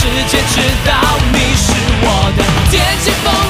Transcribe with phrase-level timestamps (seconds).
[0.00, 0.94] 世界知道
[1.30, 3.49] 你是我的天气风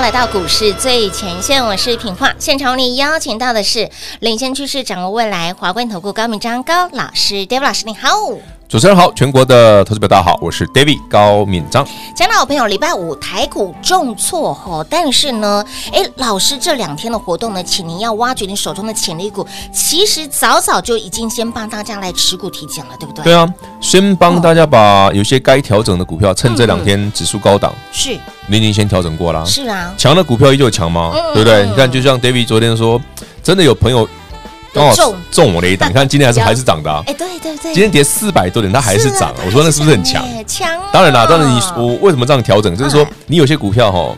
[0.00, 2.34] 来到股市最前线，我是品化。
[2.38, 3.88] 现场为你邀请到的是
[4.20, 8.08] 领先趋势、掌握未来华冠投顾高明章高老师，David 老师，你好。
[8.72, 11.86] 主持人好，全国的投资者大家好，我是 David 高敏章。
[12.16, 15.62] 亲爱的好朋友，礼拜五台股重挫哈，但是呢，
[15.92, 23.22] 哎，老师这两天的活动呢，请您要挖掘你手中的潜力股，其实早早就已经先帮大家来持股体检了，对不对？
[23.24, 23.46] 对啊，
[23.78, 29.44] 先帮大家把有些该调整的股票，趁这两天指数高档，是，您已经先调整过了。
[29.44, 31.12] 是啊，强的股票依旧强吗？
[31.34, 31.66] 对不对？
[31.66, 32.98] 你看，就像 David 昨天说，
[33.42, 34.08] 真的有朋友。
[34.72, 37.02] 刚好中我了一档，你看今天还是还是涨的啊！
[37.06, 39.34] 哎，对对对，今天跌四百多点，它还是涨。
[39.44, 40.24] 我说那是不是很强？
[40.46, 40.68] 强！
[40.92, 42.74] 当然啦，当然你我为什么这样调整？
[42.76, 44.16] 就是说你有些股票哈，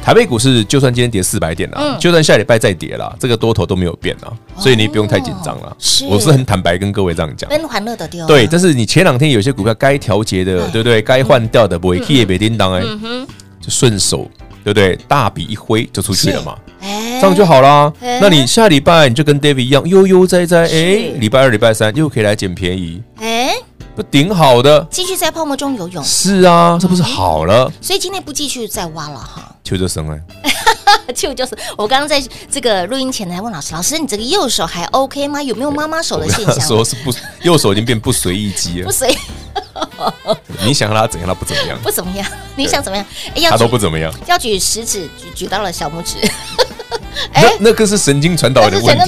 [0.00, 5.76] 台北股市就算今天跌四百点了，就算下礼拜再跌了，这个多头都没有变啊，所以你不用太紧张了。
[6.08, 8.24] 我是很坦白跟各位这样讲，跟欢乐的丢。
[8.28, 11.02] 对，但是你前两天有些股票该调节的，对不对？
[11.02, 12.80] 该换掉的，不会也别叮当哎，
[13.60, 14.30] 就顺手。
[14.66, 14.98] 对不对？
[15.06, 17.92] 大笔一挥就出去了嘛，这样就好啦。
[18.20, 23.54] 那你下礼拜你就跟 David 一样悠悠哉哉，哎，礼拜二、礼拜三又可以来捡便宜，哎，
[23.96, 26.04] 不顶好的，继续在泡沫中游泳。
[26.04, 27.72] 是啊，这不是好了？
[27.80, 29.50] 所以今天不继续再挖了哈。
[29.64, 30.20] 就这声哎，
[31.14, 35.42] 就就是我刚刚在这个录音前还问老师，老师你这个右手还 OK 吗？
[35.42, 36.60] 有没有妈妈手的现象？
[36.68, 37.10] 说是不，
[37.42, 39.16] 右手已经变不随意肌了， 不随。
[40.62, 41.26] 你想让他怎样？
[41.26, 42.26] 他不怎么样， 不怎么样。
[42.54, 43.06] 你想怎么样？
[43.34, 44.12] 哎，他都不怎么样。
[44.26, 46.16] 要举食指，举举到了小拇指。
[47.34, 49.04] 那那个是神经传导的问题。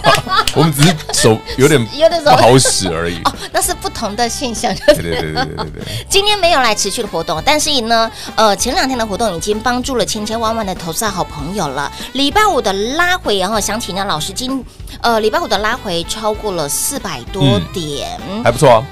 [0.54, 3.20] 我们只是手有点有点不好使而已。
[3.24, 4.74] 哦，那是不同的现象。
[4.86, 5.82] 对对对对对对。
[6.08, 11.90] 今天没有来持续的活动，但是呢，呃，前两天的活动已经帮助了千千万万的投资好朋友了。
[12.12, 14.62] 礼拜五的拉回，然后想请教老师，今
[15.00, 18.84] 呃礼拜五的拉回超过了四百多点，还不错啊。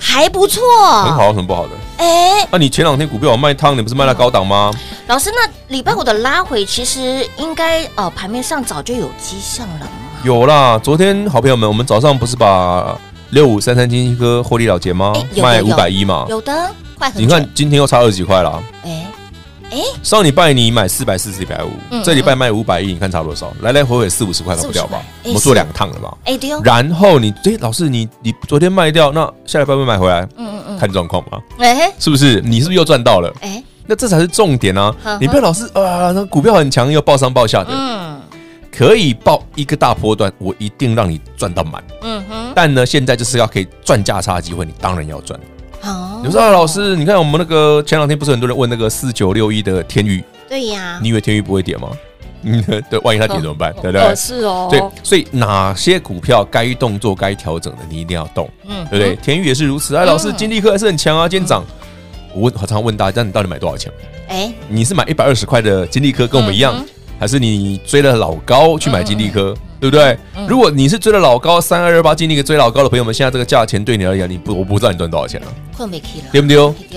[0.00, 0.62] 还不错，
[1.04, 1.72] 很好，有什么不好的？
[1.98, 4.70] 哎，那你前两天股票有卖汤，你不是卖了高档吗？
[5.06, 9.90] 老师，那礼拜五的拉回其实应该呃盘面上早就有迹象了吗？
[10.24, 12.96] 有啦，昨天好朋友们，我们早上不是把
[13.30, 15.12] 六五三三金立科获利了结吗？
[15.36, 17.22] 卖五百一嘛，有的，快很。
[17.22, 19.06] 你看今天又差二十几块了，哎。
[19.70, 21.70] 哎，上礼拜你买四百四十一百五，
[22.04, 23.52] 这礼拜卖五百亿，你看差多少？
[23.62, 25.02] 来来回回四五十块跑不掉吧？
[25.24, 26.16] 我们做两趟了吧？
[26.24, 26.60] 哎，对哦。
[26.64, 30.22] 然后你哎，老师你你昨天卖掉，那下礼拜会买回来？
[30.36, 31.38] 嗯嗯嗯，看状况嘛。
[31.58, 32.40] 哎，是不是？
[32.42, 33.32] 你是不是又赚到了？
[33.40, 34.94] 哎，那这才是重点啊！
[35.20, 37.70] 你不要老是啊，那股票很强又抱上抱下的。
[37.70, 38.20] 嗯，
[38.70, 41.82] 可以抱一个大波段，我一定让你赚到满。
[42.02, 42.52] 嗯哼。
[42.54, 45.38] 但呢，现在就是要可以赚价差的机会，你当然要赚。
[46.24, 50.22] 你说啊，老师，你看我们那个前两天不是很多人问那个四九六一的天宇？
[50.48, 51.90] 对呀，你以为天宇不会跌吗？
[52.42, 53.72] 嗯，对，万一它跌怎么办？
[53.82, 54.14] 对不对？
[54.14, 54.68] 是哦。
[54.70, 58.48] 对，所以哪些股票该动作、该调整的，你一定要动。
[58.68, 59.16] 嗯，对不对？
[59.16, 59.96] 天宇也是如此。
[59.96, 61.64] 哎，老师，金立科还是很强啊，今天涨。
[62.32, 63.92] 我我常常问大家，你到底买多少钱？
[64.28, 66.74] 哎，你是买一百二十块的金立科，跟我们一样，
[67.18, 69.54] 还是你追了老高去买金立科？
[69.78, 70.16] 对不对？
[70.48, 75.46] 如果你是追了老高三二二八金立科追老高的朋友们，现在这个价钱对你而言，你不我不知道你赚多少钱了。
[76.32, 76.56] 对不对？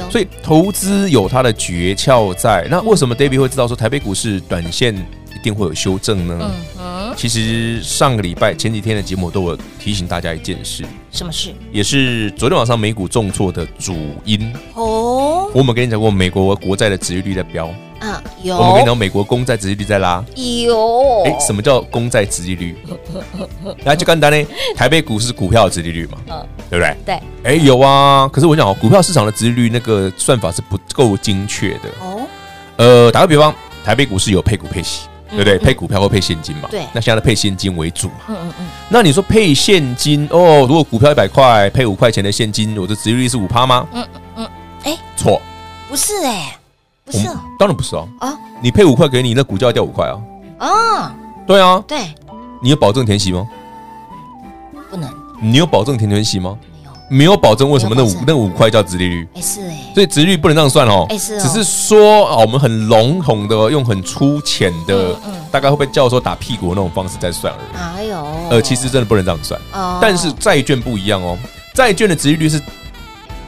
[0.10, 2.66] 所以投资有它的诀窍在。
[2.72, 6.52] 那为什么 David 会知道说台北股市短线一定会有修正呢？
[7.18, 10.86] 其实上个礼拜前几天的节目都有提醒大家一件事。
[11.12, 11.50] 什么事？
[11.74, 14.54] 也是昨天晚上美股重挫的主因。
[14.76, 15.50] 哦。
[15.54, 17.70] 我们跟你讲过，美国国债的殖利率在飙。
[18.00, 18.58] 啊，有。
[18.58, 20.24] 我们可以讲，美国公债殖利率在拉。
[20.36, 21.24] 有。
[21.24, 22.76] 哎，什么叫公债殖利率？
[23.84, 26.18] 来，就简单呢， 台北股市股票的殖利率嘛。
[26.30, 26.48] 嗯。
[26.70, 26.96] 对不对？
[27.06, 27.20] 对。
[27.44, 28.28] 哎，有啊。
[28.32, 31.90] 可是我想哦，股票市场的殖利率那个算法是不够精确的。
[32.02, 32.22] 哦。
[32.78, 33.54] 呃，打个比方，
[33.84, 35.08] 台北股市有配股配息。
[35.32, 35.60] 对不对？
[35.60, 36.68] 配股票或配现金嘛？
[36.72, 36.82] 对。
[36.92, 38.16] 那现在配现金为主嘛？
[38.30, 38.68] 嗯嗯嗯。
[38.90, 40.66] 那你说配现金哦？
[40.68, 43.86] 如果股票一百块配五块钱的现金，我的殖利率是五趴吗？
[43.94, 44.08] 嗯
[44.38, 44.50] 嗯。
[44.86, 45.40] 哎，错，
[45.88, 46.58] 不是哎，
[47.12, 47.28] 不是。
[47.58, 48.06] 当然不是啊。
[48.20, 50.18] 啊，你配五块给你，那股价要掉五块啊。
[50.60, 51.16] 啊，
[51.48, 51.84] 对啊。
[51.88, 52.00] 对。
[52.62, 53.48] 你有保证填息吗？
[54.90, 55.10] 不能。
[55.42, 56.58] 你有保证填全息吗？
[57.12, 59.28] 没有保证，为什么那五那五块叫殖利率？
[59.34, 61.08] 哎是哎，所以殖利率不能这样算哦。
[61.10, 65.16] 哎是，只是说啊，我们很笼统的用很粗浅的，
[65.50, 67.82] 大概会被叫做打屁股的那种方式在算而已。
[67.82, 69.60] 哎呦，呃，其实真的不能这样算。
[69.74, 71.36] 哦，但是债券不一样哦，
[71.74, 72.62] 债券的殖利率是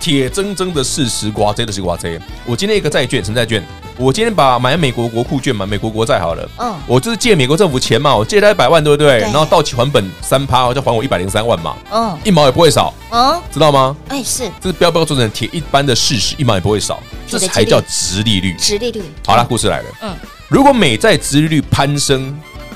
[0.01, 2.19] 铁铮铮的事实，瓜贼的是瓜贼。
[2.43, 3.63] 我今天一个债券，什么债券？
[3.97, 6.49] 我今天把买美国国库券嘛，美国国债好了。
[6.57, 9.19] 嗯，我就是借美国政府钱嘛，我借他一百万，对不对？
[9.19, 11.75] 然后到期还本三趴，我就还我一百零三万嘛。
[11.91, 12.91] 嗯，一毛也不会少。
[13.11, 13.95] 嗯，知道吗？
[14.07, 18.55] 哎，是，这是标标准准铁一般的事实，一毛也不会少，这才叫殖利率。
[18.57, 19.03] 殖利率。
[19.23, 19.85] 好了，故事来了。
[20.01, 20.15] 嗯，
[20.47, 22.35] 如果美债殖利率攀升，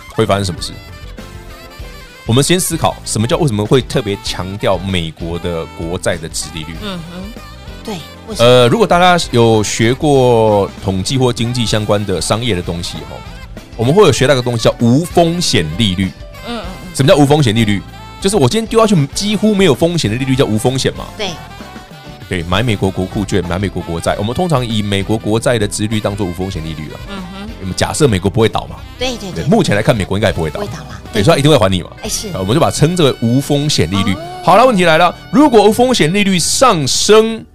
[0.10, 0.72] 会发生什么事？
[2.25, 6.75] 我们先思考，什么叫为什么会特别强调美国的国债的殖利率？
[6.81, 7.24] 嗯哼。
[7.83, 7.98] 对，
[8.39, 13.16] 呃，如果大家有学过统计或经济相关的商业的东西哈，
[13.77, 16.12] 我们会有学到一个东西叫无风险利率。
[16.48, 16.95] 嗯嗯嗯。
[16.95, 17.80] 什么叫无风险利率？
[18.19, 21.06] 就是我今天丢下去几乎没有风险的利率叫无风险嘛。
[21.16, 21.30] 对。
[22.27, 27.00] 对，买美国国库券，买美国国债，我们通常以美国国债的殖利率当做无风险利率了。
[27.07, 27.24] 嗯
[27.74, 28.76] 假设美国不会倒嘛？
[29.00, 29.44] 对对对。
[29.46, 30.60] 目前来看，美国应该也不会倒。
[30.60, 31.02] 不会倒了。
[31.14, 31.90] 对，所以一定会还你嘛。
[32.04, 32.30] 哎是。
[32.34, 34.16] 我们就把它称之为无风险利率。
[34.44, 37.46] 好了，问题来了，如果无风险利率上升。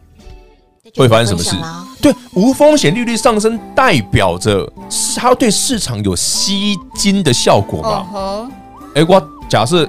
[0.96, 1.54] 会发生什么事？
[2.02, 8.50] 对，无风险利率上升代表着是它对市场有吸金的效果嘛？
[8.96, 9.88] 哎，我假设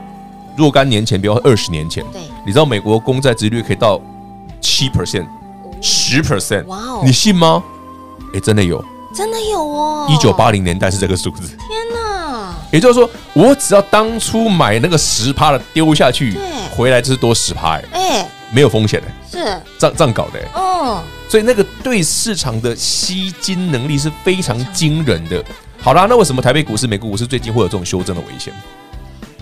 [0.55, 3.99] 若干年前，比如说二十年前，对，你知道美国公债殖利率可以到
[4.59, 5.25] 七 percent、
[5.81, 7.63] 十 percent，哇哦，你信吗？
[8.35, 10.07] 哎，真的有，真的有哦！
[10.09, 11.47] 一九八零年代是这个数字。
[11.47, 11.59] 天
[11.93, 12.55] 哪！
[12.71, 16.41] 也就是说，我只要当初买那个十趴的丢下去，对，
[16.75, 18.27] 回来就是多十趴，哎。
[18.53, 25.41] 没有风险的，是这样这样搞的，哦，所以那个对市场的吸金能力是非常惊人的。
[25.79, 28.53] 好啦，那为什么台北股市、美国股市最近会有这种修正的危险？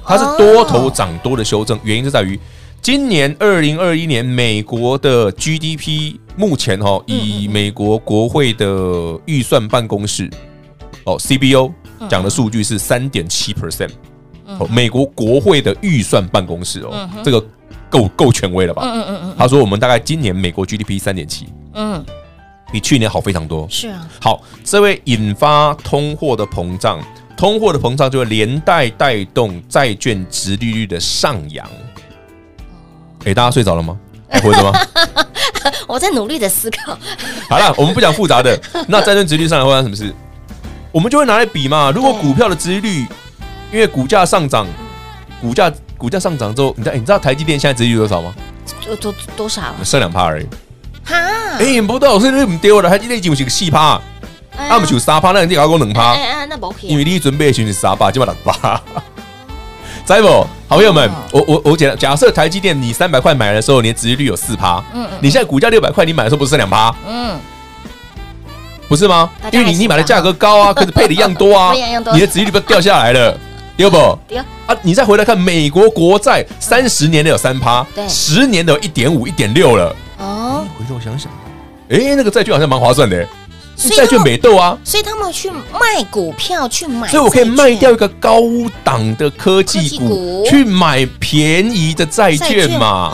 [0.05, 2.39] 它是多头涨多的修正，原因就在于
[2.83, 10.29] 今年二零二一年美国的 GDP 目前哈，以美国国会的预算办公室
[11.03, 11.69] 哦 CBO
[12.09, 13.89] 讲的数据是三点七 percent，
[14.57, 17.45] 哦，美国国会的预算办公室哦，这个。
[17.91, 18.83] 够够权威了吧？
[18.85, 19.35] 嗯嗯嗯。
[19.35, 22.05] 他说，我们大概今年美国 GDP 三点七，嗯，
[22.71, 23.67] 比去年好非常多。
[23.67, 24.07] 是啊。
[24.21, 27.03] 好，这位引发通货的膨胀，
[27.35, 31.67] 通货的膨胀就会连带带动债券值利率的上扬。
[33.25, 33.97] 哎，大家睡着了吗？
[34.29, 34.79] 还活着吗？
[35.87, 36.97] 我在努力的思考。
[37.49, 38.59] 好了，我们不讲复杂的。
[38.87, 40.13] 那债券殖率上来会发生什么事？
[40.91, 41.91] 我们就会拿来比嘛。
[41.93, 43.05] 如果股票的殖率，
[43.71, 44.67] 因为股价上涨，
[45.41, 45.71] 股价。
[45.99, 48.33] 股价上涨之后，你知道你知道台积电现在殖利率多少吗？
[48.85, 49.61] 多多多少？
[49.83, 50.47] 剩两趴而已。
[51.03, 51.13] 哈？
[51.59, 53.99] 哎，不到，所以你唔丢了，还记得已经是个四趴，
[54.57, 56.13] 啊，不就三趴，那你搞个两趴？
[56.13, 56.87] 哎哎，那不可以。
[56.87, 58.81] 因为你准备选是三趴，就把六趴。
[60.05, 66.93] 在不，好朋友们，我我我假假设台积电你三百块买的时候，你的殖利率有四趴，嗯，你现在股价六百块，你买的时候不是剩两趴？
[67.07, 67.35] 嗯。
[68.87, 69.27] 不是吗？
[69.51, 71.73] 因为你你买的价格高啊， 可是配的一样多啊，
[72.13, 73.35] 你的殖利率不掉下来了，
[73.75, 73.97] 对不？
[74.67, 79.95] 啊，你再回来看美国国债，三十年的有三趴，对，十年的有一点五、一点六了。
[80.19, 81.31] 哦，回头想想，
[81.89, 83.27] 哎，那个债券好像蛮划算的，
[83.87, 88.41] 债券美豆啊，所以他们去卖股票去买，所以我可以卖掉一个高
[88.83, 93.11] 档的科技股，去买便宜的债券嘛。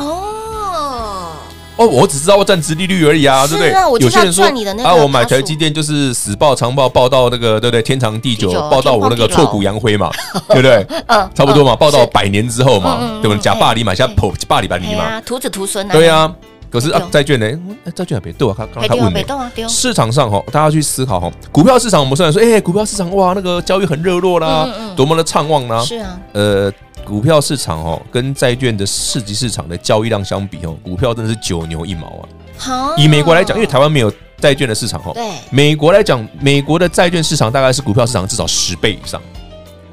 [1.78, 3.72] 哦，我只知道我赚殖利率而已啊，对不对？
[4.00, 4.46] 有些人说
[4.86, 7.82] 啊，我买台积电就是死抱长抱抱到那个，对不对？
[7.82, 10.10] 天长地久，抱到我那个挫骨扬灰嘛，
[10.48, 10.86] 对不对？
[11.08, 13.38] 嗯，差不多嘛，抱到百年之后嘛，对不对？
[13.40, 15.92] 假霸里买下破巴黎巴黎嘛，徒子徒孙啊。
[15.92, 16.34] 对啊，
[16.76, 17.48] 可是啊，债券呢？
[17.96, 25.82] 债券还别动啊，他他问市场上哈，大家去思考哈，股票市场我们虽然说，哎，股票市场哇，那个交易很热络啦，多么的畅旺呢？
[25.86, 26.72] 是啊，呃。
[27.06, 32.26] 股票市场哦，跟债券的市级市场的交易量相比哦，股票真的是九牛一毛啊。
[32.58, 35.12] 好，以美国来讲，因为台湾没有债券的市场哦。
[35.14, 35.24] 对。
[35.52, 39.22] 美国来讲，美国的债券市场大概是股票市场至少十倍以上。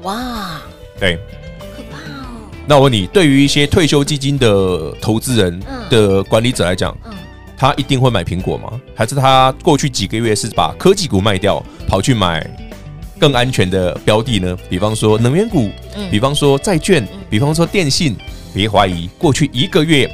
[0.01, 0.59] 哇。
[0.99, 1.19] 对。
[2.65, 7.13] 那我问你，对于一些退休基金的投资人的管理者来讲，嗯，
[7.57, 8.71] 他一定会买苹果吗？
[8.95, 12.45] 还是他过去几个月是把科技股卖掉，跑去买？
[13.19, 14.57] 更安全的标的呢？
[14.69, 15.69] 比方说能源股，
[16.11, 18.15] 比方说债券，比方说电信。
[18.55, 20.07] 别怀疑，过去一个月，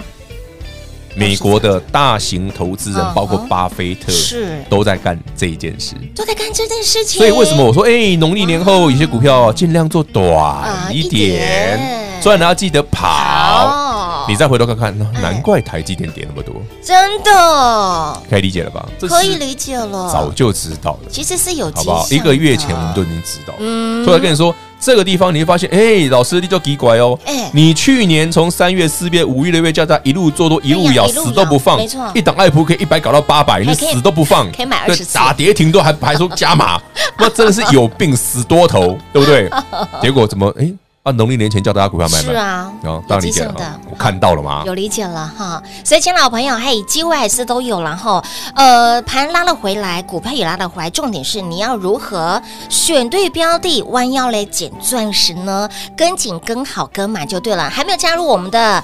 [1.14, 7.18] 美国的大型投资人，包括巴菲特，是都在干这一件事，都在干这件事情。
[7.20, 14.26] 所以为什么我说，哎，农历年后有些股票尽量做短一点，赚了要记得跑。
[14.28, 18.86] 你再回头看看，难怪台积电跌那么多，真的可以理解了吧？
[19.08, 21.10] 可以理解了，早就知道了。
[21.10, 22.08] 其实是有好不好？
[22.12, 23.54] 一个月前我们都已经知道。
[23.60, 27.18] 嗯，所以跟你说，这个地方你会发现，哎，老师你就奇怪哦。
[27.26, 31.78] 哎，你去年从三月、四月、五月的月叫他一路做多，一路咬，死都不放。
[31.78, 34.52] 没错，一档爱普可以一百搞到八百，你死都不放。
[34.52, 36.80] 可以买二十打跌停都还还说加码，
[37.18, 39.50] 那真的是有病，死多头，对不对？
[40.04, 40.72] 结果怎么哎？
[41.04, 44.64] 啊，农历年前叫大家股票买卖是啊，哦，当然理解了，我看到了吗？
[44.66, 48.22] 有理解了哈，所以，亲老朋友，嘿，机会还是都有，然后，
[48.54, 55.70] 呃，盘拉了回来，股票也拉了回来，重点是你要如何选对标的，弯腰来捡钻石呢？
[55.96, 57.70] 跟紧、跟好、跟满就对了。
[57.70, 58.84] 还没有加入我们的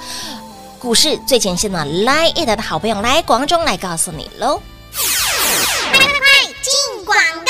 [0.80, 4.62] 股市最前线的 Line it 的好朋友，来广中来告诉你喽，
[5.92, 7.45] 快快快进广！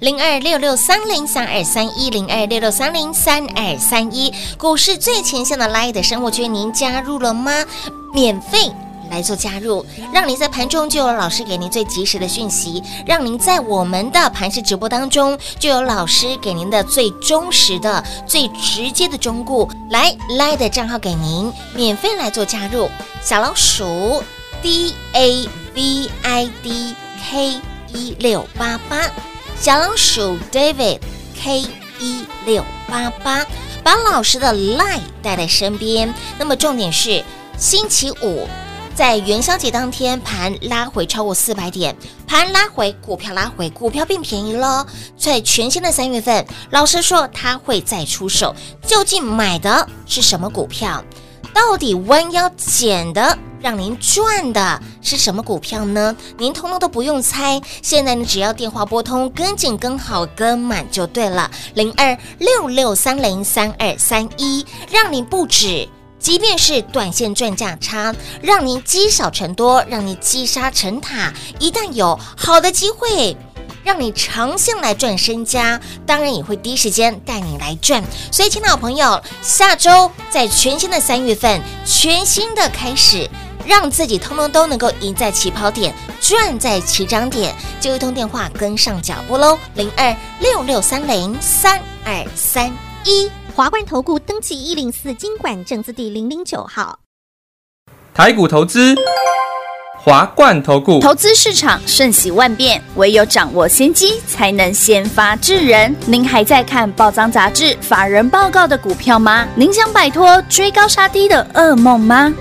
[0.00, 7.64] 零二六六三零三二三一零二六六三零三二三一，股市最前线的 Line 的生活圈，您加入了吗？
[8.14, 8.70] 免费
[9.10, 19.68] 来做加入，让您在盘中就有老师给您最及时的讯息，让您在我们的盘式直播当中就有老师给您的最忠实的、最直接的忠告。
[19.90, 22.88] 来 Line 的账号给您免费来做加入，
[23.20, 24.22] 小老鼠
[24.62, 26.94] D A V I D
[27.28, 27.60] K
[27.92, 29.10] 一六八八。
[29.60, 31.00] 小老鼠 David
[31.36, 31.66] K
[31.98, 33.44] 一六八八，
[33.82, 36.14] 把老师的 Lie 带在身边。
[36.38, 37.24] 那么重点是，
[37.58, 38.46] 星期五
[38.94, 44.86] 在元宵节当天，盘拉回超过四百点，盘拉回，股票拉回，股票变便宜了。
[45.16, 48.54] 在全新的三月份，老师说他会再出手，
[48.86, 51.02] 究竟买的是什么股票？
[51.52, 53.36] 到底弯腰捡的？
[53.60, 56.16] 让您赚的是什么股票呢？
[56.36, 61.50] 您通通都不用猜，现在你只要电话拨通，跟紧、跟好、跟满就对了。
[61.74, 65.88] 零二六六三零三二三一，让您不止，
[66.18, 71.32] 即便是短线赚价差，让您积少成多，让你积沙成塔。
[71.58, 73.36] 一旦有好的机会。
[73.84, 78.04] 让你长线来赚身家，当然也会第一时间带你来赚。
[78.30, 83.30] 所以，亲爱的朋友，下周在全新的三月份，全新的开始，
[83.68, 92.72] 让自己通通都能够赢在起跑点，赚在起涨点，就一通电话跟上脚步喽，零二六六三零三二三
[93.04, 97.00] 一，华冠投顾登记一零四经管证字第零零九号，
[98.14, 98.94] 台股投资。
[100.00, 105.94] 华冠投顾，投资市场瞬息万变，唯有掌握先机，才能先发制人。
[106.06, 109.46] 您还在看报章杂志、法人报告的股票吗？
[109.54, 112.32] 您想摆脱追高杀低的噩梦吗？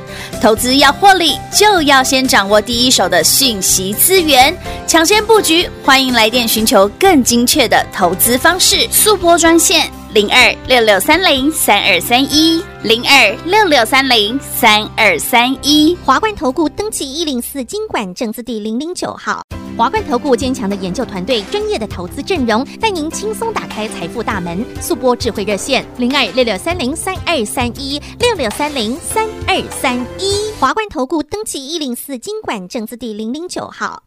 [0.41, 4.55] 投资要获利，就要先掌握第一手的信息资源，
[4.85, 5.69] 抢先布局。
[5.83, 15.97] 欢迎来电寻求更精确的投资方式，速拨专线零二六六三零三二三一零二六六三零三二三一。
[16.05, 19.41] 华冠投顾登记一零四经管证字第零零九号。
[19.77, 24.65] 华冠投顾坚强的研究团队，专业的投资阵容，带您轻松打开财富大门。
[24.81, 30.51] 速拨智慧热线零二六六三零三二三一六六三零三二三一。
[30.59, 34.01] 华冠投顾登记一零四经管证字第零零九号。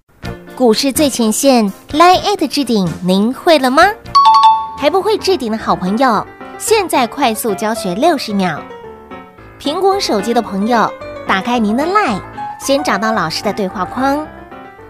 [0.57, 3.85] 股市最前线，Line@ 置顶，您会了吗？
[4.77, 6.27] 还不会置顶的好朋友，
[6.59, 8.61] 现在快速教学六十秒。
[9.61, 10.93] 苹果手机的朋友，
[11.29, 12.21] 打开您的 Line，
[12.59, 14.27] 先找到老师的对话框。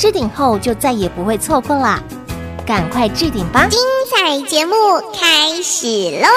[0.00, 2.00] 置顶后就再也不会错过啦，
[2.66, 3.68] 赶快置顶吧！
[3.68, 3.78] 精
[4.10, 4.74] 彩节目
[5.12, 5.86] 开始
[6.22, 6.28] 喽！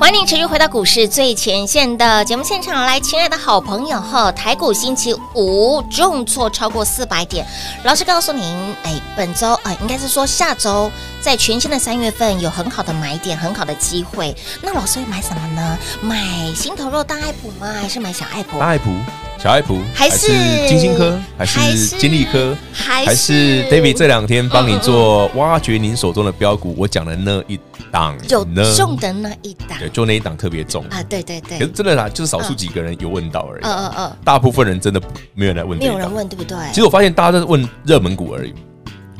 [0.00, 4.32] 欢迎持续回到股市最前线的节目现场来，亲爱的好朋友哈！
[4.32, 7.46] 台股星期五重挫超过四百点，
[7.84, 8.42] 老师告诉您，
[8.82, 10.90] 哎，本周哎，应该是说下周，
[11.20, 14.34] 在全新的三月份有很好的买点，很好的机会。
[14.62, 15.78] 那老师会买什么呢？
[16.00, 16.16] 买
[16.54, 17.70] 心头肉大爱普吗？
[17.78, 18.58] 还是买小爱普？
[18.58, 18.90] 大爱普。
[19.38, 20.28] 小爱普还是
[20.68, 27.58] 金星科，还是金利科，还是 David 这两天帮你做挖掘您手中的标股，我讲的那一
[27.90, 28.44] 档有
[28.74, 30.84] 重的那一档，对，就那一档特别重。
[30.90, 35.00] 啊，对对对，可是真的啦，就是少数几个人有问到而已，嗯嗯嗯，大部分人真的
[35.34, 36.56] 没有人来问，没有人问，对不对？
[36.68, 38.54] 其实我发现大家都是问热门股而已，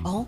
[0.05, 0.25] 哦，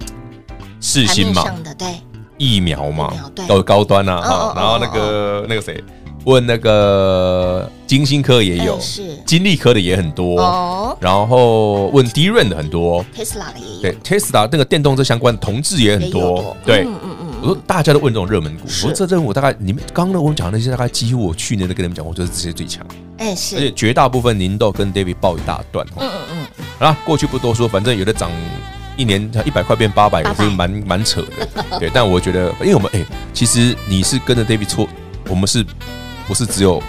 [0.80, 1.44] 世芯嘛，
[1.78, 2.00] 对，
[2.38, 3.12] 疫苗嘛，
[3.49, 5.83] 高高端啊，哈，然后那个那个谁。
[6.24, 9.16] 问那个金星科也有，是。
[9.26, 17.12] 金利科的也很多，哦，然后问 DRAM 的很多，Tesla 的也有，对，Tesla 那个电动车相关的同志也很多，对，嗯嗯嗯，
[17.42, 22.87] 我说大家都问这种热门股，我说这热门股大概你们刚刚我们讲的那些大概几乎我去年都跟你们讲过，就是这些最强，
[23.18, 26.46] 哎是，而且绝大部分您都跟 David 报一大段，嗯嗯
[26.78, 28.31] 嗯，啊，过去不多说，反正有的涨
[28.96, 34.88] 一年一百块变八百，也是蛮蛮扯的， 对，但我觉得，因为我们哎，其实你是跟着 David 错，
[35.28, 35.66] 我们是。
[36.28, 36.81] 不是只有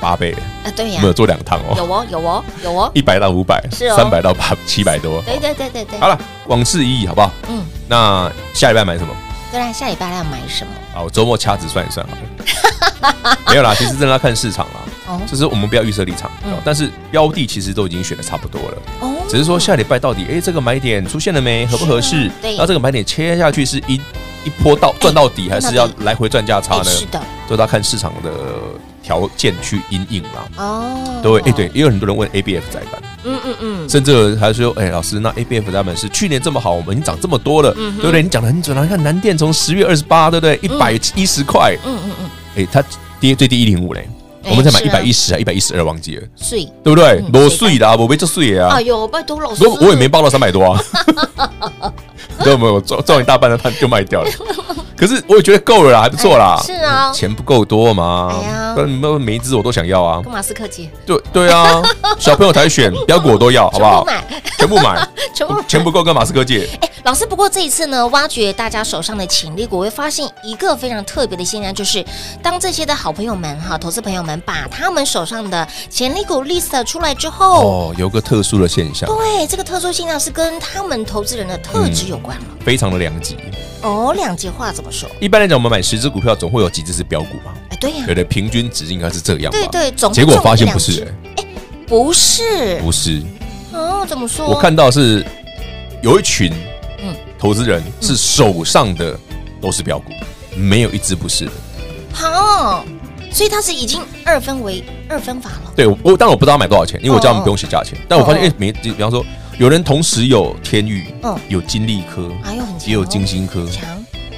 [0.00, 0.32] 八倍
[0.64, 0.68] 啊？
[0.74, 1.74] 对呀，没有做两趟哦。
[1.76, 2.90] 有哦，有哦，有哦。
[2.92, 3.96] 一百到五百，是哦。
[3.96, 5.22] 三百到八七百多。
[5.22, 5.98] 对对对对对。
[6.00, 7.30] 好了，往事一亿，好不好？
[7.48, 7.62] 嗯。
[7.88, 9.14] 那下一半买什么？
[9.50, 10.72] 对啊，下礼拜要买什么？
[10.94, 13.36] 啊，我周末掐指算一算好了。
[13.48, 14.80] 没有啦，其实真的要看市场啦。
[15.06, 15.20] 哦。
[15.26, 16.30] 就是我们不要预设立场，
[16.64, 18.78] 但是标的其实都已经选的差不多了。
[19.00, 19.14] 哦。
[19.28, 21.66] 只是说下礼拜到底，哎，这个买点出现了没？
[21.66, 22.30] 合不合适？
[22.40, 22.52] 对。
[22.52, 24.00] 然后这个买点切下去是一。
[24.42, 26.84] 一波到赚到底，还是要来回赚价差呢？
[26.84, 28.30] 是的，都要看市场的
[29.02, 30.48] 条件去因应啦。
[30.56, 38.22] 哦，对，哎，对，也有很多人问 A B F 载板，嗯嗯嗯，甚至还说，哎，老师，那 A B F 他们是去年这么好，我们已经涨这么多了，对不对？
[38.22, 40.58] 你讲的很准啊，你看南电从十月二十八，对不对？
[40.62, 42.82] 一百一十块，嗯嗯嗯，哎，它
[43.18, 44.08] 跌最低一零五嘞，
[44.44, 47.22] 我们才买一百一十啊，一百一十二，忘记了，碎，对不对？
[47.32, 50.82] 裸碎的啊，我没这碎啊，哎呦，拜托老师，我我也没报到三百多啊。
[52.42, 54.30] 对没有赚赚一大半的他就卖掉了，
[55.00, 56.60] 可是我也觉得够了啦，还不错啦。
[56.62, 58.30] 是啊，钱不够多嘛？
[58.34, 60.20] 哎呀，那每一只我都想要啊。
[60.22, 60.90] 跟马斯克借。
[61.06, 61.80] 对对啊，
[62.18, 64.06] 小朋友才选 标股我都要，好不好？
[64.58, 66.68] 全部买， 全部买， 钱不够跟马斯克借。
[66.82, 72.04] 哎，老师，不过这一次呢，挖掘大家手上的潜力股，我会发现一个非常特别的现象，就是
[72.42, 79.08] 当这些的好朋友们哈，投资朋友们把他们手上的潜力股 list 出来之后，哦，有个特殊的现象。
[79.08, 82.44] 对，这个特殊现象是跟他们投资人的特质有关了。
[82.62, 83.38] 非常的两极
[83.82, 85.08] 哦，两极化怎么说？
[85.20, 87.52] 一般来讲，我们买十只股票，总会有几只是标股嘛？
[87.70, 89.50] 哎，对呀，对的，平均值应该是这样。
[89.52, 91.02] 对对，总结果发现不是，
[91.36, 91.44] 哎，
[91.86, 93.22] 不是，不是，
[93.72, 94.46] 哦，怎么说？
[94.46, 95.24] 我看到是
[96.02, 96.52] 有一群
[97.02, 99.18] 嗯投资人是手上的
[99.60, 100.12] 都是标股，
[100.54, 101.52] 没有一只不是的。
[102.12, 102.84] 好，
[103.30, 105.72] 所以他是已经二分为二分法了。
[105.76, 109.24] 对，我当然我不知道买多少钱，因为我叫他们不用写价钱，但我发现哎，没，比方说。
[109.58, 111.04] 有人同时有天钰，
[111.50, 113.66] 有金利科，还有也有金星科，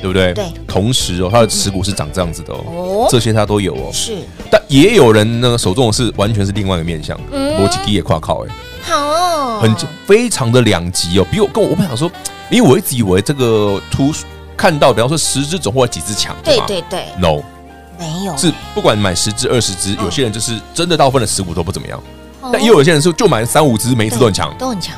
[0.03, 0.35] 对不对？
[0.35, 3.07] 对，同时哦，他的持股是长这样子的哦，哦。
[3.09, 3.91] 这些他都有哦。
[3.93, 4.19] 是。
[4.51, 11.27] 但也有人呢，手中的是完全是另外一个面向，逻辑低也跨靠哎，好哦，很非常的两极哦。
[11.31, 12.11] 比我跟我我不想说，
[12.51, 14.13] 因为我一直以为这个图
[14.57, 17.41] 看到，比方说十只总或者几只强，对对对，no，
[17.99, 18.37] 没有。
[18.37, 22.03] 是不管买十只二十只，有些人就是真的大部分的持股都不怎么样，
[22.41, 22.51] 哦。
[22.53, 24.97] 但也有些人是就买三五只，每一只都很强，都很强，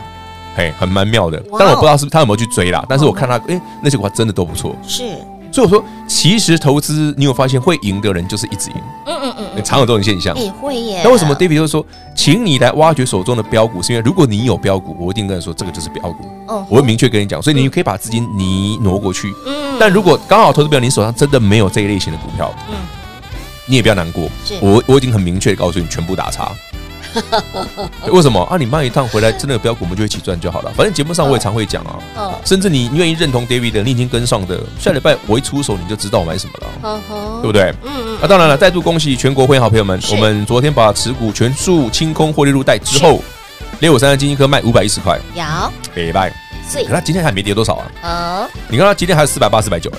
[0.56, 1.38] 嘿，很蛮妙的。
[1.50, 4.74] 哇哦当然我不知道是他有没有去追啦，但是我看他，哎，那些股真的都不错。
[4.86, 5.02] 是，
[5.50, 10.36] 所以我说，其实投资你有发现会赢的人就是一直赢，嗯嗯嗯嗯，常有这种现象。
[10.38, 11.00] 也会耶。
[11.04, 13.82] 那为什么 David 就说，请你来挖掘手中的标股？
[13.82, 19.32] 是因为如果你有标股，我一定跟你说这个就是标股，哦我会明确跟你讲，所以你可以把资金你挪过去。
[19.46, 22.76] 嗯但如果刚好投资表你手上真的没有这一类型的股票，嗯
[23.66, 26.52] 你也不要难过是，我我已经很明确的告诉你，全部打叉。
[28.10, 28.42] 为什么？
[28.44, 28.56] 啊？
[28.56, 30.72] 你卖一趟回来，真的有标股，我们就一起赚就好了。
[30.76, 32.34] 反正节目上我也常会讲啊，哦。
[32.44, 37.00] 甚至你愿意认同 David 的，你已经跟上的，下礼拜我一出手你就知道我买什么了。
[37.42, 37.72] 对不对？
[37.84, 38.18] 嗯嗯。
[38.20, 43.20] 那、当然了，再度恭喜全国会员好朋友们，我们昨天把持股全数清空获利入袋之后，
[43.80, 45.42] 六五三的金星科卖五百一十块，有，
[45.94, 46.32] 礼拜，
[46.68, 47.86] 所以可它今天还没跌多少啊？
[48.02, 49.98] 嗯，你看它今天还有四百八、四百九，哎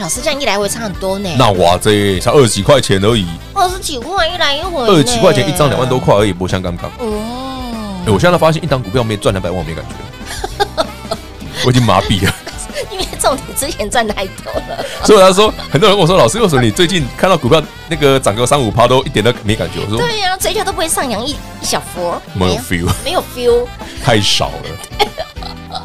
[0.00, 1.28] 老师这样一来回差很多呢。
[1.38, 6.90] 那哇这才二十几块钱而已，二十几块一来一回，二十几块钱一张两万多块而已，不像刚刚。
[6.98, 10.84] 哦哎，我现在发现一张股票没赚两百万，我没感觉，
[11.66, 12.34] 我已经麻痹了。
[12.92, 14.84] 因为重点之前赚太多了。
[15.04, 19.80] 所以他说，很多人跟我说，老师，为什么你最近看到股票那个涨个三五趴都一点都没感觉？
[19.84, 23.66] 我说对呀、嘴角都不会上扬一一小佛，没有 feel，没有 feel。
[24.04, 25.82] 太少了。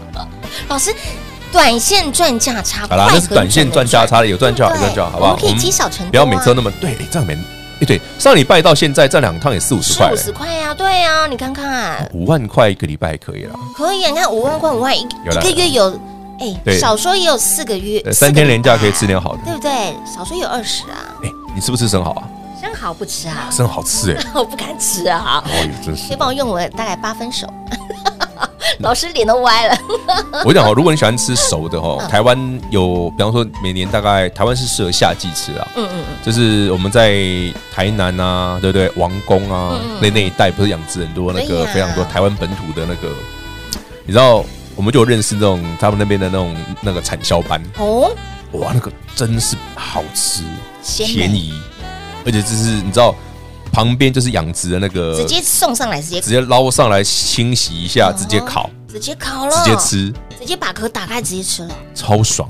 [0.69, 0.93] 老师，
[1.53, 5.31] 短线赚价差，好啦，那是短线赚价差的，有赚就好，有赚就好，好不好？
[5.33, 6.93] 我们可以积少成多、啊，不要每次都那么对。
[6.95, 7.35] 哎，这样没，
[7.79, 13.53] 哎，对，上礼拜到现在这两趟也四五十块四五，十块呀，对呀、你看看，五万块一个礼拜可以了。
[13.77, 15.89] 可以啊，你看五万块，五万一一个月有，
[16.39, 19.41] 哎，对少说也有四个月，呃三天连假可以吃点，好的。
[19.45, 19.71] 对不对？
[20.11, 22.23] 少说有二十啊，哎，你吃不吃生蚝啊？
[22.59, 26.17] 生蚝不吃啊，生蚝吃哎， 我不敢吃啊，哦呦，真是可以。
[26.17, 27.45] 帮我用我大概八分熟，
[28.79, 29.77] 老师脸都歪了，
[30.45, 32.07] 我讲哦，如果你喜欢吃熟的哦，嗯。
[32.09, 35.67] 台湾有，比方说每年大概台湾是适合夏季吃啊。
[35.75, 37.13] 嗯嗯嗯，就是我们在
[37.73, 38.89] 台南啊，对不对？
[38.95, 43.09] 王宫啊，嗯那那一带不是养殖很多那个非常多台湾本土的那个，
[44.05, 44.43] 你知道，
[44.75, 48.15] 我们就有认识那种他们那边的那种那个产销班，哦，
[48.53, 50.43] 哇，那个真是好吃，
[51.05, 51.53] 便宜，
[52.25, 53.13] 而且就是你知道
[53.73, 62.47] 旁边就是养殖的那个，直接送上来，直接直接捞上来清洗一下，哦直接烤，直接烤了，直接，吃，直接把壳打开直接吃了，超爽，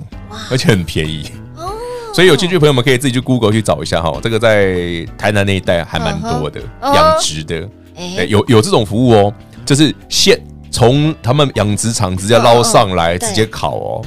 [0.51, 1.31] 而且很便宜。
[1.55, 1.71] 哦，
[2.13, 7.69] 所以有兴趣的朋友们可以自己去 Google 去找一下哈，这个在台南那一带还蛮多的养殖的，
[8.27, 9.33] 有有这种服务哦，
[9.65, 10.37] 就是现
[10.69, 14.05] 从他们养殖场直接捞上来，直接烤哦，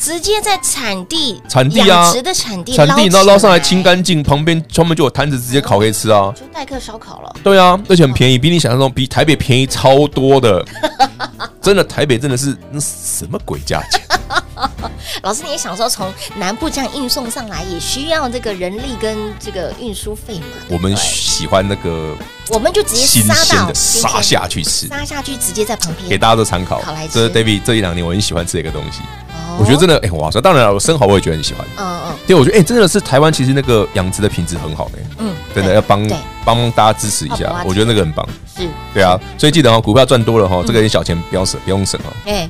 [0.00, 6.32] 直接在产地产地啊养殖的产地产地然后捞上来清干，干净，旁边专门就有摊子直接烤可以吃啊。
[6.34, 7.36] 就代客烧烤了。
[7.44, 10.64] 对啊，而且很便宜，比你想象中比台北便宜超多的，
[11.60, 14.00] 真的台北真的是那什么鬼价钱？
[15.22, 20.46] 老师，你也想说从南部这样运送上来，也需要这个人力跟这个运输费嘛？
[20.68, 22.16] 我们喜欢那个
[22.48, 27.06] 我们就直接新杀到鲜的杀下去吃，杀下去，直接在旁边给大家做参考烤来。
[27.06, 30.42] 吃这是 David 这一两年我很喜欢吃的一个东西，哦我觉得真的哎，很划算！
[30.42, 31.66] 当然了，我生蚝我也觉得很喜欢。
[31.76, 38.26] 嗯嗯对，我觉得哎，真的是台湾其实那个养殖的品质很好哎，嗯，真的要帮对帮大家支持一下我觉得那个很棒。
[38.56, 38.62] 是
[38.94, 42.12] 对啊，所以记得哦，股票赚多了哈，这个小钱不要省，不用省哦。
[42.26, 42.48] 哎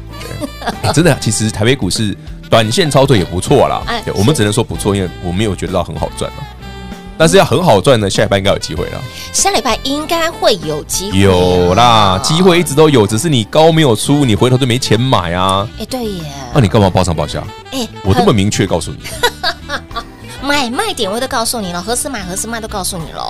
[0.83, 2.17] 哎真的，其实台北股市
[2.49, 4.03] 短线操作也不错啦哎。
[4.05, 6.41] 对我们只能说不错，因为我没有觉得到很好赚啊。
[7.20, 9.02] 但是要很好赚呢，下礼拜应该有机会了。
[9.30, 15.68] 下礼拜应该会有机会啊有啦，机会一直都有，只是你高没有出，你回头就没钱买啊。
[15.78, 16.22] 哎对耶，
[16.54, 17.44] 那你干嘛报上报下？
[17.72, 18.98] 哎我这么明确告诉你，
[20.42, 23.22] 买卖点位都告诉你了，何时买何时卖都告诉你了。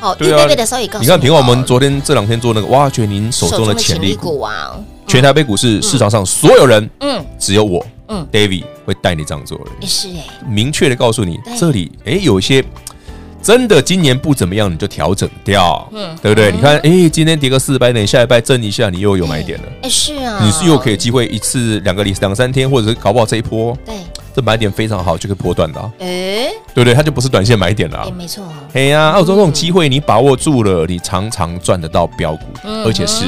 [0.00, 4.74] 好，对啊的时候也告诉你看，平常我们昨天这两天做那个挖掘您手中的潜力股，啊，
[5.06, 9.64] 全台北股市市场上所有人，嗯只有我，嗯，David 会带你这样做的。
[9.80, 12.64] 也是哎，明确的告诉你对，这里哎有一些
[13.46, 16.16] 真的今年不怎么样，你就调整掉，嗯。
[16.20, 16.50] 对不对？
[16.50, 23.94] 你看，哎，今天跌个四百点，下礼拜震一下，你又有买点了，哎是啊，你是又可以机会一次两个礼两三天，或者是搞不好这一波对，
[24.34, 26.92] 这买点非常好，就可以破断的啊，哎对不对？
[26.92, 28.10] 它就不是短线买点了。
[28.18, 33.26] 没错，哎呀，澳洲这种机会你把握住了，你常常赚得到标股，嗯而且是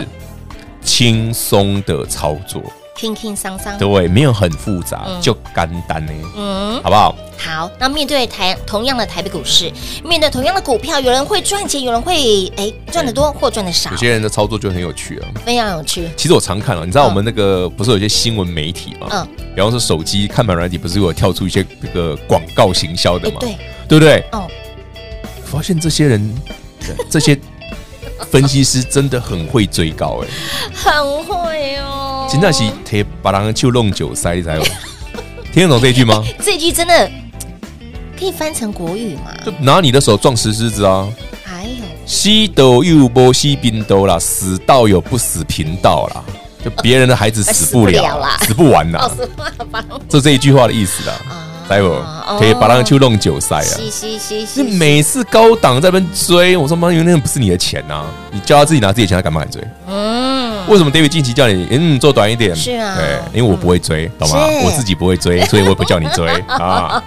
[0.82, 2.60] 轻松的操作。
[2.98, 7.14] 轻轻桑桑，对，没有很复杂，嗯就简单呢，嗯，好不好？
[7.38, 7.70] 好。
[7.78, 9.72] 那面对台同样的台北股市，
[10.04, 15.28] 面对同样的股票，有人会赚钱，有人会哎赚得多或赚得少有，些人的操作就很有趣啊。
[15.46, 16.10] 非常有趣。
[16.16, 19.06] 其实我常看了，你知道我们那个不是有些新闻媒体吗？
[19.12, 23.36] 嗯，比方说手机看盘软体，不是有跳出一些这个广告行销的吗？
[23.42, 23.58] 哎对，
[23.88, 24.24] 对不对？
[24.32, 24.48] 哦，
[25.44, 26.34] 发现这些人，
[27.08, 27.38] 这些
[28.28, 30.28] 分析师真的很会追高哎，
[30.74, 32.07] 很会哦。
[32.28, 34.62] 真的是贴把人就弄酒塞，你知道吗？
[35.52, 36.22] 听得懂这句吗？
[36.44, 37.10] 这句真的
[38.18, 39.32] 可以翻成国语吗？
[39.44, 41.08] 就拿你的手撞石狮子啊！
[41.44, 41.70] 还有
[42.04, 46.22] 西斗又波西冰斗啦，死道有不死贫道啦，
[46.62, 49.10] 就别人的孩子死 不了，啦死不完啦？
[50.08, 51.14] 就这一句话的意思啦。
[51.28, 51.88] 啊来不？
[51.88, 53.62] 哦可以把人去弄酒塞啊！
[53.62, 59.62] 嘻嘻嘻是嘻，每次高档在那边追，我说妈，因为那不是你的钱呐、你叫他自己拿自己的钱，他干嘛敢追？
[59.86, 62.54] 嗯，为什么 David 近期叫你嗯做短一点？
[62.54, 64.36] 是啊对，因为我不会追，懂吗？
[64.64, 67.02] 我自己不会追，所以我也不叫你追 啊！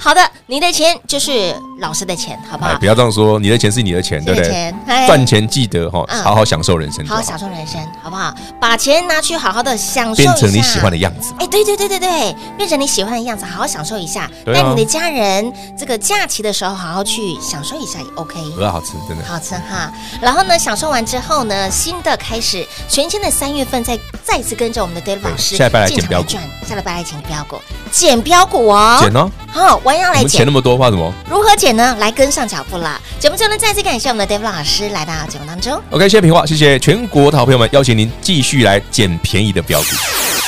[0.00, 2.86] 好的，你的钱就是老师的钱，好不哎，好不？
[2.86, 4.72] 要这样说，你的钱是你的钱，对不对
[5.06, 8.34] 赚钱记得哈，嗯好好享受人生好，好好享受人生，好不好？
[8.60, 11.32] 把钱拿去好好的享受，变成你喜欢的样子。
[11.38, 14.30] 哎，对对对对对，变成你喜欢的样子，好好享受一下。
[14.44, 18.40] 对啊带你的家人这个假期的时候，好好去享受一下也 OK。
[18.56, 19.24] 很好吃，真的。
[19.24, 26.28] 好吃哈，然后呢，享受完之后呢，新的开始，全新的三月份再再次跟着我们的 David 老师，下礼拜来捡标股
[26.66, 31.96] 下礼拜来捡标股，捡标股哦，捡哦，好，我要来捡我们钱那，么多，怕什么如何捡呢？
[31.98, 33.00] 来跟上脚步了。
[33.18, 35.80] 节目最后呢，再次感谢我们的 David 老师来到节目当中。
[35.90, 40.47] ？OK，谢谢平话，谢谢全国的好朋友们，邀请您继续来捡便宜的标股。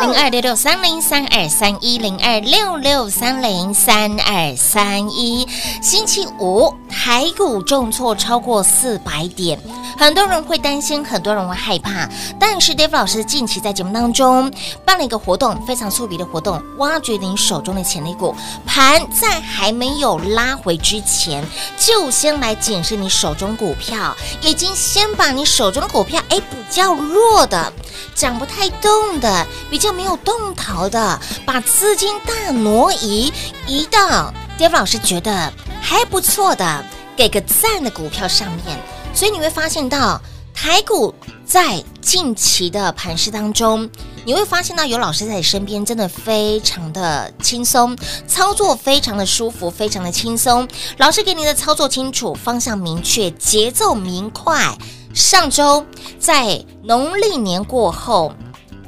[0.00, 5.48] 零二六六三零三二三一零二六六三零三二三一，
[5.80, 9.58] 星期五台股重挫超过四百点，
[9.96, 12.06] 很多人会担心，很多人会害怕。
[12.38, 14.52] 但是 Dave 老师近期在节目当中
[14.84, 18.34] 办了一个活动，非常特别的活动，挖掘您手中的潜力股，
[18.66, 21.42] 盘在还没有拉回之前，
[21.78, 27.72] 就先来检视你手中股票，已经先把你手中的股票，哎，比较弱的。
[28.14, 33.32] 涨不太动的，比较没有动头的，把资金大挪移，
[33.66, 36.84] 移到 Dave 老师觉得还不错的，
[37.16, 38.78] 给个赞的股票上面。
[39.14, 40.20] 所以你会发现到
[40.54, 43.88] 台股在近期的盘势当中，
[44.24, 50.66] 你会发现到有老师在你身边，真的非常的轻松，操作非常的舒服，非常的轻松。
[50.98, 54.76] 老师给你的操作清楚，方向明确，节奏明快。
[55.16, 55.82] 上周
[56.20, 58.34] 在农历年过后，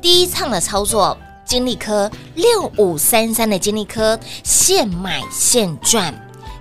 [0.03, 6.15] 第一趟的操作，金利科六五三三的金利科现买现赚。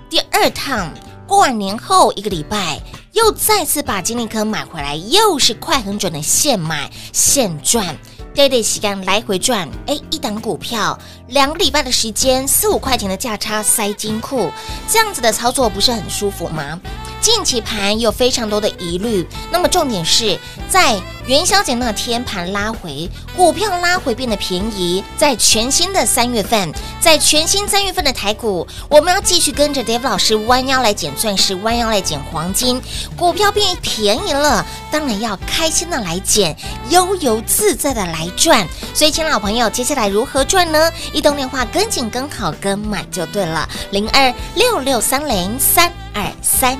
[0.10, 0.90] 第二趟
[1.28, 7.94] 过完年后一个礼拜，又再次把金利科买回来，又是快很准的现买现赚。
[8.34, 14.50] 对对，洗干来回赚，哎，一档股票两个礼拜的时间，四五块钱的价差塞金库，
[14.88, 16.80] 这样子的操作不是很舒服吗？
[17.22, 32.82] 近期盘有非常多的疑虑，那么重点是在元宵节那天盘拉回，股票拉回变得便宜，在全新的三月份，在全新三月份的台股，我们要继续跟着 Dave 老师弯腰来捡钻石，弯腰来捡黄金，
[33.18, 36.56] 股票变便宜了，当然要开心的来捡，
[36.90, 38.66] 悠游自在的来赚。
[38.94, 40.92] 所以，亲老朋友，接下来如何赚呢？
[41.12, 46.80] 移动电话跟紧跟好跟满就对了，零二六六三零三二三。